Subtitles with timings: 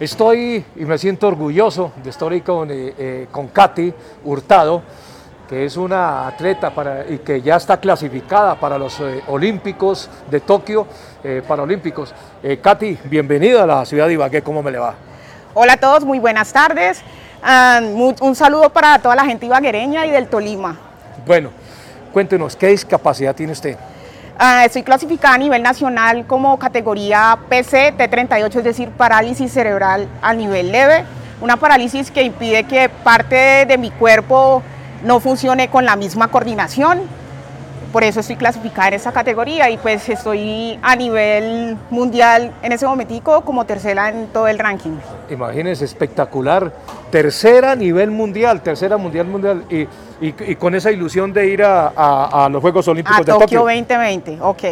[0.00, 4.82] Estoy y me siento orgulloso de estar ahí con, eh, eh, con Katy Hurtado,
[5.48, 10.40] que es una atleta para, y que ya está clasificada para los eh, Olímpicos de
[10.40, 10.88] Tokio,
[11.22, 12.12] eh, Paralímpicos.
[12.60, 14.94] Katy, bienvenida a la ciudad de Ibagué, ¿cómo me le va?
[15.54, 17.00] Hola a todos, muy buenas tardes.
[17.40, 17.80] Ah,
[18.20, 20.76] un saludo para toda la gente ibaguereña y del Tolima.
[21.24, 21.50] Bueno,
[22.12, 23.76] cuéntenos, ¿qué discapacidad tiene usted?
[24.36, 30.34] Ah, estoy clasificada a nivel nacional como categoría PC T38, es decir, parálisis cerebral a
[30.34, 31.04] nivel leve.
[31.40, 34.62] Una parálisis que impide que parte de mi cuerpo
[35.04, 37.02] no funcione con la misma coordinación.
[37.92, 42.86] Por eso estoy clasificada en esa categoría y pues estoy a nivel mundial en ese
[42.86, 44.96] momentico como tercera en todo el ranking.
[45.30, 46.72] Imagínense, espectacular.
[47.18, 49.64] Tercera a nivel mundial, tercera mundial mundial.
[49.70, 49.82] Y,
[50.20, 53.26] y- y con esa ilusión de ir a, a- a los Juegos Olímpicos A de
[53.26, 53.60] Tokio Tokio.
[53.60, 54.64] 2020, ok.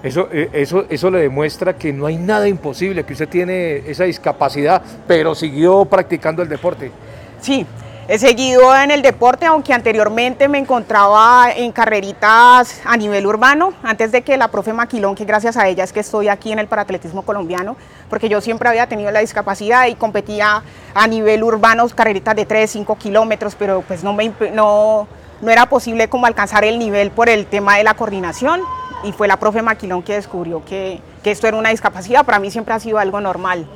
[0.00, 4.04] Eso, eh, eso, eso le demuestra que no hay nada imposible, que usted tiene esa
[4.04, 6.92] discapacidad, pero siguió practicando el deporte.
[7.40, 7.66] Sí,
[8.06, 14.12] he seguido en el deporte, aunque anteriormente me encontraba en carreritas a nivel urbano, antes
[14.12, 16.68] de que la profe Maquilón, que gracias a ella es que estoy aquí en el
[16.68, 17.76] paratletismo colombiano,
[18.08, 20.62] porque yo siempre había tenido la discapacidad y competía
[20.94, 25.06] a nivel urbano, carreritas de 3, 5 kilómetros, pero pues no, me, no,
[25.40, 28.60] no era posible como alcanzar el nivel por el tema de la coordinación.
[29.04, 32.24] Y fue la profe Maquilón que descubrió que, que esto era una discapacidad.
[32.24, 33.66] Para mí siempre ha sido algo normal.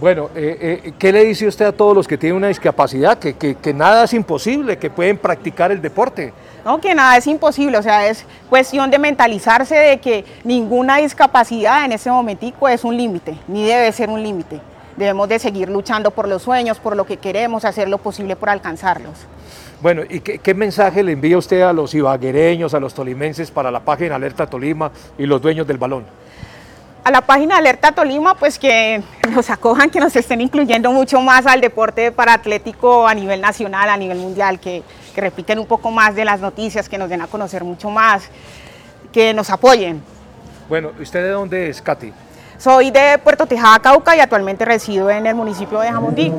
[0.00, 3.18] Bueno, eh, eh, ¿qué le dice usted a todos los que tienen una discapacidad?
[3.20, 6.32] Que, que- que nada es imposible, que pueden practicar el deporte.
[6.64, 11.84] No, que nada es imposible, o sea, es cuestión de mentalizarse de que ninguna discapacidad
[11.84, 14.60] en ese momentico es un límite, ni debe ser un límite.
[14.96, 18.50] Debemos de seguir luchando por los sueños, por lo que queremos, hacer lo posible por
[18.50, 19.14] alcanzarlos.
[19.80, 23.70] Bueno, ¿y qué, qué mensaje le envía usted a los ibaguereños, a los tolimenses para
[23.70, 26.04] la página Alerta Tolima y los dueños del balón?
[27.04, 29.02] A la página Alerta Tolima, pues que
[29.34, 33.96] nos acojan, que nos estén incluyendo mucho más al deporte paraatlético a nivel nacional, a
[33.96, 37.26] nivel mundial, que, que repiten un poco más de las noticias, que nos den a
[37.26, 38.28] conocer mucho más,
[39.12, 40.00] que nos apoyen.
[40.68, 42.12] Bueno, ¿usted de dónde es, Katy?
[42.62, 46.32] Soy de Puerto Tejada, Cauca y actualmente resido en el municipio de Jamundí.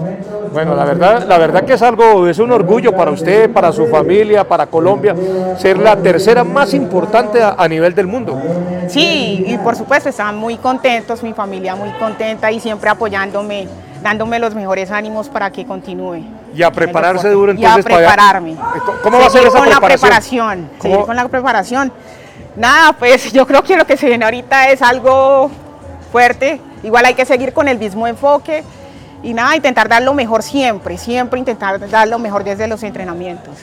[0.54, 3.88] Bueno, la verdad, la verdad que es algo, es un orgullo para usted, para su
[3.88, 5.14] familia, para Colombia,
[5.58, 8.42] ser la tercera más importante a, a nivel del mundo.
[8.88, 13.68] Sí, y por supuesto están muy contentos, mi familia muy contenta y siempre apoyándome,
[14.02, 16.24] dándome los mejores ánimos para que continúe.
[16.56, 18.08] Y a prepararse duro Y a entonces para allá.
[18.08, 18.56] prepararme.
[19.04, 20.00] ¿Cómo va a ser esa con la preparación?
[20.00, 20.70] preparación?
[20.80, 21.92] Seguir ¿Cómo- con la preparación.
[22.56, 25.52] Nada, pues yo creo que lo que se viene ahorita es algo
[26.14, 26.62] fuerte.
[26.84, 28.64] Igual hay que seguir con el mismo enfoque
[29.24, 33.58] y nada, intentar dar lo mejor siempre, siempre intentar dar lo mejor desde los entrenamientos.